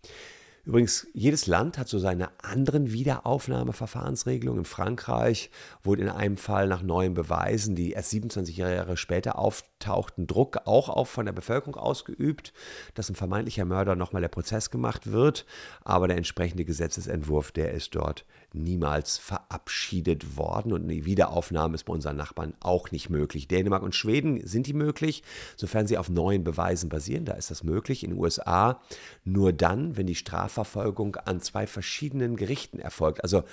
Übrigens, 0.63 1.07
jedes 1.13 1.47
Land 1.47 1.79
hat 1.79 1.87
so 1.87 1.97
seine 1.97 2.29
anderen 2.43 2.91
Wiederaufnahmeverfahrensregelungen. 2.91 4.61
In 4.61 4.65
Frankreich 4.65 5.49
wurde 5.81 6.03
in 6.03 6.09
einem 6.09 6.37
Fall 6.37 6.67
nach 6.67 6.83
neuen 6.83 7.15
Beweisen, 7.15 7.75
die 7.75 7.91
erst 7.91 8.11
27 8.11 8.57
Jahre 8.57 8.95
später 8.95 9.39
auftauchten, 9.39 10.27
Druck 10.27 10.59
auch 10.65 10.89
auf 10.89 11.09
von 11.09 11.25
der 11.25 11.33
Bevölkerung 11.33 11.75
ausgeübt, 11.75 12.53
dass 12.93 13.09
ein 13.09 13.15
vermeintlicher 13.15 13.65
Mörder 13.65 13.95
nochmal 13.95 14.21
der 14.21 14.29
Prozess 14.29 14.69
gemacht 14.69 15.11
wird. 15.11 15.45
Aber 15.83 16.07
der 16.07 16.17
entsprechende 16.17 16.63
Gesetzesentwurf, 16.63 17.51
der 17.51 17.71
ist 17.71 17.95
dort 17.95 18.25
niemals 18.53 19.17
verabschiedet 19.17 20.37
worden 20.37 20.73
und 20.73 20.83
eine 20.83 21.05
Wiederaufnahme 21.05 21.75
ist 21.75 21.85
bei 21.85 21.93
unseren 21.93 22.17
Nachbarn 22.17 22.53
auch 22.59 22.91
nicht 22.91 23.09
möglich. 23.09 23.47
Dänemark 23.47 23.81
und 23.81 23.95
Schweden 23.95 24.45
sind 24.45 24.67
die 24.67 24.73
möglich, 24.73 25.23
sofern 25.55 25.87
sie 25.87 25.97
auf 25.97 26.09
neuen 26.09 26.43
Beweisen 26.43 26.89
basieren. 26.89 27.25
Da 27.25 27.33
ist 27.33 27.49
das 27.49 27.63
möglich. 27.63 28.03
In 28.03 28.11
den 28.11 28.19
USA 28.19 28.81
nur 29.23 29.53
dann, 29.53 29.97
wenn 29.97 30.05
die 30.05 30.15
Strafverfolgung 30.51 31.15
an 31.15 31.39
zwei 31.41 31.65
verschiedenen 31.65 32.35
Gerichten 32.35 32.79
erfolgt. 32.79 33.23
Also 33.23 33.43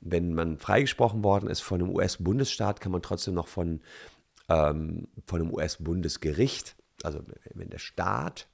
wenn 0.00 0.34
man 0.34 0.58
freigesprochen 0.58 1.22
worden 1.22 1.48
ist 1.48 1.60
von 1.60 1.80
einem 1.80 1.94
US-Bundesstaat, 1.94 2.80
kann 2.80 2.92
man 2.92 3.02
trotzdem 3.02 3.34
noch 3.34 3.48
von, 3.48 3.80
ähm, 4.48 5.08
von 5.26 5.40
einem 5.40 5.52
US-Bundesgericht, 5.52 6.76
also 7.02 7.20
wenn 7.54 7.70
der 7.70 7.78
Staat 7.78 8.48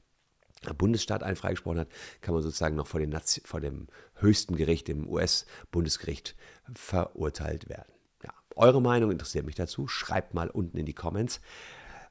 Bundesstaat 0.78 1.22
einen 1.22 1.36
freigesprochen 1.36 1.80
hat, 1.80 1.88
kann 2.22 2.34
man 2.34 2.42
sozusagen 2.42 2.76
noch 2.76 2.88
vor, 2.88 2.98
den 2.98 3.16
vor 3.44 3.60
dem 3.60 3.86
höchsten 4.14 4.56
Gericht, 4.56 4.88
dem 4.88 5.08
US-Bundesgericht, 5.08 6.34
verurteilt 6.74 7.68
werden. 7.68 7.92
Ja, 8.24 8.32
eure 8.56 8.82
Meinung 8.82 9.12
interessiert 9.12 9.46
mich 9.46 9.54
dazu. 9.54 9.86
Schreibt 9.86 10.34
mal 10.34 10.50
unten 10.50 10.78
in 10.78 10.86
die 10.86 10.94
Comments. 10.94 11.40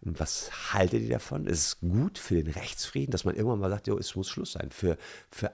Was 0.02 0.74
haltet 0.74 1.02
ihr 1.02 1.10
davon? 1.10 1.48
Ist 1.48 1.60
es 1.60 1.80
gut 1.80 2.18
für 2.18 2.36
den 2.36 2.54
Rechtsfrieden, 2.54 3.12
dass 3.12 3.26
man 3.26 3.36
irgendwann 3.36 3.60
mal 3.60 3.72
sagt, 3.72 3.88
jo, 3.88 3.98
es 3.98 4.16
muss 4.16 4.30
Schluss 4.30 4.54
sein. 4.54 4.70
Für, 4.72 4.98
für 5.32 5.52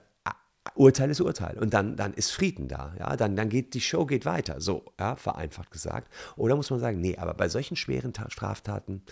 Urteil 0.74 1.10
ist 1.10 1.20
Urteil. 1.20 1.58
Und 1.58 1.74
dann, 1.74 1.96
dann 1.96 2.14
ist 2.14 2.30
Frieden 2.30 2.68
da. 2.68 2.94
Ja? 2.98 3.16
Dann, 3.16 3.36
dann 3.36 3.48
geht 3.48 3.74
die 3.74 3.80
Show 3.80 4.06
geht 4.06 4.24
weiter. 4.24 4.60
So, 4.60 4.84
ja, 4.98 5.16
vereinfacht 5.16 5.70
gesagt. 5.70 6.12
Oder 6.36 6.56
muss 6.56 6.70
man 6.70 6.80
sagen, 6.80 7.00
nee, 7.00 7.16
aber 7.16 7.34
bei 7.34 7.48
solchen 7.48 7.76
schweren 7.76 8.12
Straftaten 8.28 9.02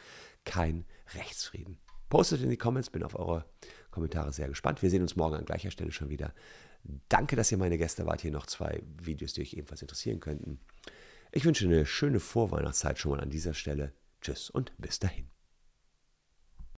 kein 0.45 0.85
Rechtsfrieden. 1.15 1.79
Postet 2.09 2.43
in 2.43 2.51
die 2.51 2.57
Comments, 2.57 2.91
bin 2.91 3.03
auf 3.03 3.15
eure 3.15 3.45
Kommentare 3.91 4.33
sehr 4.33 4.49
gespannt. 4.49 4.83
Wir 4.83 4.91
sehen 4.91 5.03
uns 5.03 5.17
morgen 5.17 5.37
an 5.37 5.45
gleicher 5.45 5.71
Stelle 5.71 5.93
schon 5.93 6.09
wieder. 6.09 6.33
Danke, 7.09 7.37
dass 7.37 7.53
ihr 7.53 7.59
meine 7.59 7.79
Gäste 7.79 8.07
wart. 8.07 8.23
Hier 8.23 8.33
noch 8.33 8.47
zwei 8.47 8.83
Videos, 9.01 9.33
die 9.35 9.43
euch 9.43 9.55
ebenfalls 9.55 9.83
interessieren 9.83 10.21
könnten. 10.21 10.61
Ich 11.33 11.45
wünsche 11.45 11.67
eine 11.67 11.87
schöne 11.87 12.21
Vorweihnachtszeit 12.21 12.99
schon 12.99 13.13
mal 13.13 13.21
an 13.21 13.31
dieser 13.31 13.55
Stelle. 13.55 13.93
Tschüss 14.21 14.51
und 14.51 14.73
bis 14.79 14.99
dahin. 14.99 15.40